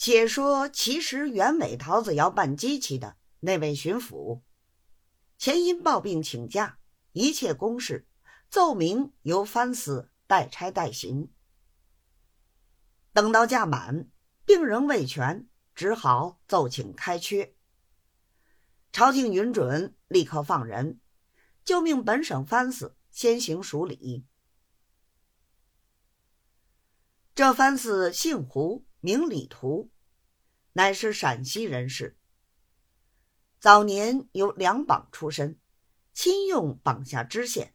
[0.00, 4.40] 且说，其实原委陶子尧办机器的那位巡抚，
[5.36, 6.78] 前因抱病请假，
[7.12, 8.08] 一切公事
[8.48, 11.30] 奏明由藩司代差代行。
[13.12, 14.08] 等到假满，
[14.46, 17.54] 病仍未全，只好奏请开缺。
[18.92, 20.98] 朝廷允准，立刻放人，
[21.62, 24.24] 就命本省藩司先行署理。
[27.34, 28.86] 这藩司姓胡。
[29.00, 29.90] 名李图，
[30.72, 32.18] 乃是陕西人士。
[33.58, 35.58] 早年由两榜出身，
[36.12, 37.74] 亲用榜下知县，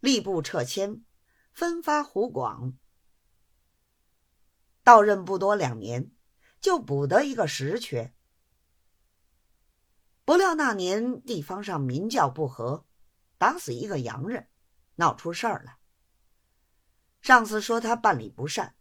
[0.00, 1.04] 吏部撤迁，
[1.52, 2.76] 分发湖广。
[4.84, 6.12] 到任不多两年，
[6.60, 8.14] 就补得一个实缺。
[10.24, 12.86] 不料那年地方上民教不和，
[13.36, 14.48] 打死一个洋人，
[14.94, 15.78] 闹出事儿来。
[17.20, 18.76] 上司说他办理不善。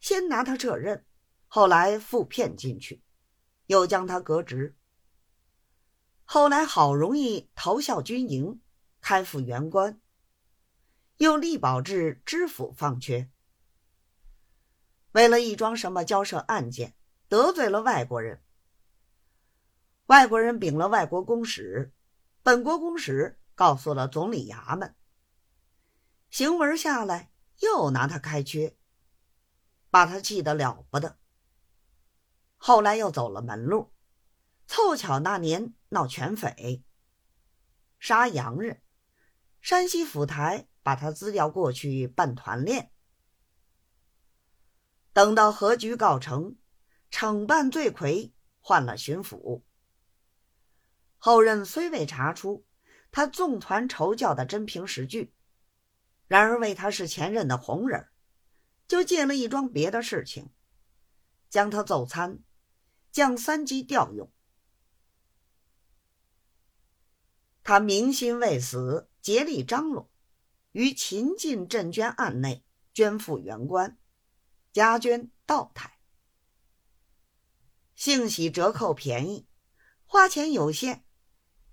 [0.00, 1.04] 先拿他撤任，
[1.46, 3.02] 后来复骗进去，
[3.66, 4.76] 又将他革职。
[6.24, 8.60] 后来好容易投效军营，
[9.00, 10.00] 开复原官，
[11.16, 13.30] 又力保至知府放缺。
[15.12, 16.94] 为了一桩什么交涉案件，
[17.28, 18.42] 得罪了外国人，
[20.06, 21.92] 外国人禀了外国公使，
[22.42, 24.94] 本国公使告诉了总理衙门，
[26.30, 28.77] 行文下来，又拿他开缺。
[29.90, 31.18] 把他气得了不得。
[32.56, 33.92] 后来又走了门路，
[34.66, 36.82] 凑巧那年闹全匪，
[37.98, 38.82] 杀洋人，
[39.60, 42.90] 山西府台把他资调过去办团练。
[45.12, 46.56] 等到和局告成，
[47.10, 49.62] 惩办罪魁，换了巡抚。
[51.16, 52.64] 后任虽未查出
[53.10, 55.34] 他纵团仇教的真凭实据，
[56.28, 58.12] 然而为他是前任的红人儿。
[58.88, 60.48] 就借了一桩别的事情，
[61.50, 62.40] 将他奏参，
[63.12, 64.32] 降三级调用。
[67.62, 70.10] 他民心未死，竭力张罗，
[70.72, 73.98] 于秦晋镇捐案内捐付原官，
[74.72, 75.98] 加捐道台。
[77.94, 79.46] 幸喜折扣便宜，
[80.06, 81.04] 花钱有限，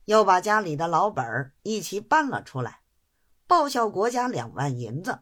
[0.03, 2.81] 又把家里的老本儿一起搬了出来，
[3.47, 5.21] 报效国家两万银子。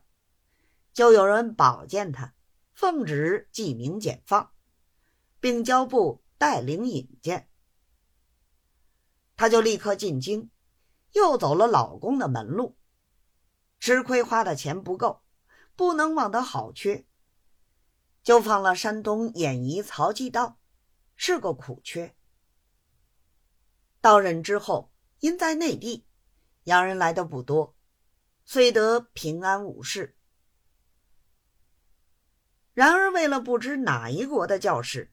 [0.93, 2.35] 就有人保荐他，
[2.73, 4.51] 奉旨记名简放，
[5.39, 7.49] 并交部带领引荐。
[9.35, 10.51] 他就立刻进京，
[11.13, 12.77] 又走了老公的门路，
[13.79, 15.23] 吃亏花的钱不够，
[15.75, 17.05] 不能望得好缺，
[18.21, 20.59] 就放了山东兖宜曹继道，
[21.15, 22.15] 是个苦缺。
[23.99, 26.05] 到任之后，因在内地，
[26.65, 27.75] 洋人来的不多，
[28.45, 30.15] 虽得平安无事。
[32.73, 35.11] 然而，为了不知哪一国的教士，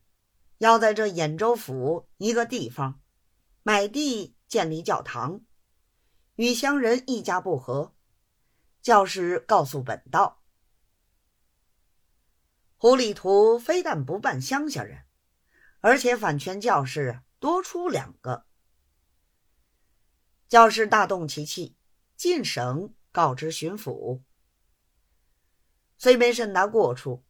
[0.58, 3.02] 要在这兖州府一个地方
[3.62, 5.42] 买地建立教堂，
[6.36, 7.94] 与乡人一家不和，
[8.80, 10.42] 教士告诉本道，
[12.78, 15.04] 胡里图非但不办乡下人，
[15.80, 18.46] 而且反劝教士多出两个。
[20.48, 21.76] 教士大动其气，
[22.16, 24.22] 进省告知巡抚，
[25.98, 27.22] 虽没甚大过处。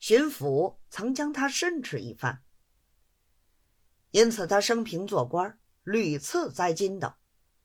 [0.00, 2.42] 巡抚曾将他申斥一番，
[4.10, 7.12] 因此他生平做官屡次栽金斗，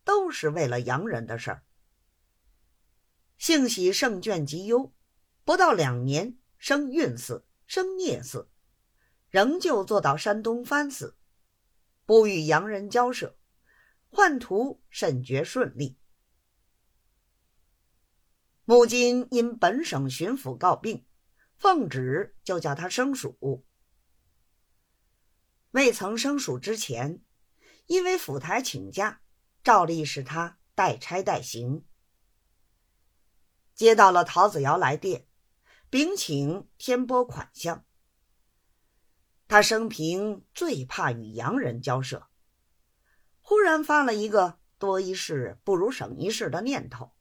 [0.04, 1.64] 都是为了洋人的事儿。
[3.38, 4.94] 幸喜圣眷极优，
[5.46, 8.50] 不到两年升运司、升聂司，
[9.30, 11.16] 仍旧做到山东藩司，
[12.06, 13.38] 不与洋人交涉，
[14.12, 15.98] 宦途甚觉顺利。
[18.66, 21.06] 母今因本省巡抚告病。
[21.58, 23.66] 奉旨就叫他升署。
[25.72, 27.22] 未曾升署之前，
[27.88, 29.22] 因为府台请假，
[29.64, 31.86] 照例使他代差代行。
[33.74, 35.28] 接到了陶子尧来电，
[35.90, 37.86] 禀请添拨款项。
[39.48, 42.30] 他生平最怕与洋人交涉，
[43.42, 47.14] 忽然发了一个多一事不如省一事的念头，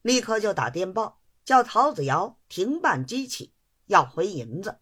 [0.00, 1.20] 立刻就打电报。
[1.44, 3.54] 叫陶子尧停办机器，
[3.86, 4.78] 要回银子，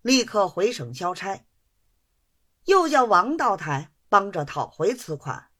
[0.00, 1.44] 立刻回省交差。
[2.64, 5.50] 又叫王道台帮着讨回此款，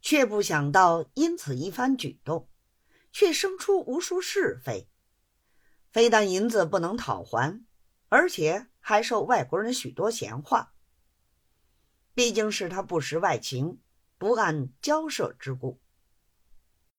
[0.00, 2.48] 却不想到因此一番举动，
[3.12, 4.88] 却生出无数是非。
[5.90, 7.66] 非但银子不能讨还，
[8.08, 10.72] 而且还受外国人许多闲话。
[12.14, 13.82] 毕竟是他不识外情，
[14.16, 15.78] 不按交涉之故。